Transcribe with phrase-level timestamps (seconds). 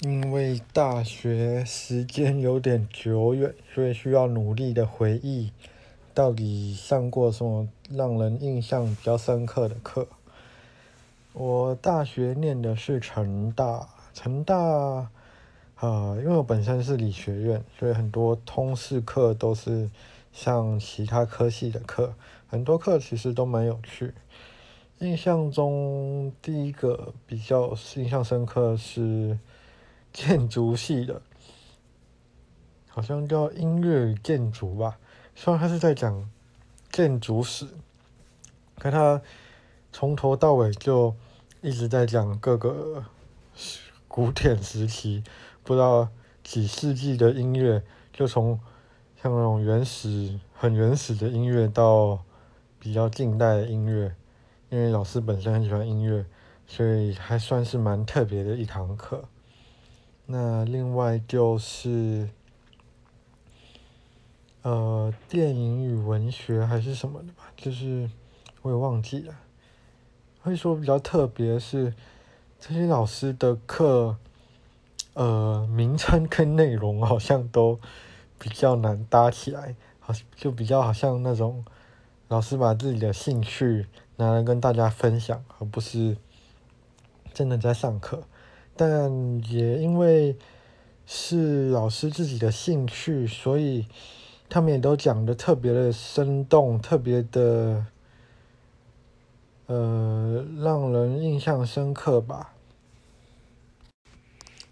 [0.00, 5.52] 因为大学时间有点久远，所以需要努力的回忆，
[6.12, 10.06] 到底上过什么让人印象比较深刻的课。
[11.32, 14.54] 我大学念的是成大，成大，
[15.76, 19.88] 啊，因为我本身是理学院，所以很多通识课都是
[20.30, 22.12] 像其他科系的课，
[22.48, 24.12] 很多课其实都蛮有趣。
[24.98, 29.38] 印象中第一个比较印象深刻是。
[30.16, 31.20] 建筑系的，
[32.88, 34.96] 好像叫音乐与建筑吧。
[35.34, 36.30] 虽然他是在讲
[36.90, 37.66] 建筑史，
[38.78, 39.20] 可他
[39.92, 41.14] 从头到尾就
[41.60, 43.04] 一直在讲各个
[44.08, 45.22] 古典时期，
[45.62, 46.08] 不知道
[46.42, 48.58] 几世纪的音乐，就从
[49.22, 52.24] 像那种原始、很原始的音乐到
[52.78, 54.16] 比较近代的音乐。
[54.70, 56.24] 因为老师本身很喜欢音乐，
[56.66, 59.28] 所以还算是蛮特别的一堂课。
[60.28, 62.28] 那另外就是，
[64.62, 68.10] 呃，电影与文学还是什么的吧，就是
[68.62, 69.32] 我也忘记了。
[70.42, 71.94] 会说比较特别是
[72.58, 74.16] 这些老师的课，
[75.14, 77.78] 呃，名称跟内容好像都
[78.36, 81.64] 比较难搭起来，好就比较好像那种
[82.26, 83.86] 老师把自己的兴趣
[84.16, 86.16] 拿来跟大家分享，而不是
[87.32, 88.24] 真的在上课。
[88.76, 90.36] 但也因为
[91.06, 93.86] 是老师自己的兴趣，所以
[94.48, 97.86] 他们也都讲的特别的生动，特别的
[99.66, 102.52] 呃让人印象深刻吧。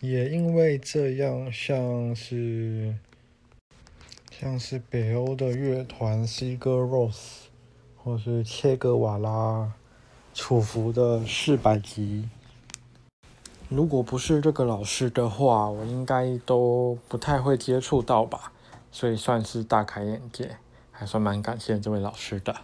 [0.00, 2.94] 也因为这样，像是
[4.30, 7.16] 像是北欧的乐团 Sigur Ros，
[7.96, 9.72] 或是切格瓦拉、
[10.34, 12.28] 楚服的四百集。
[13.68, 18.52] 如果不是这个老师的话，我应该都不太会接触到吧，
[18.92, 20.56] 所以算是大开眼界，
[20.92, 22.54] 还算蛮感谢这位老师的。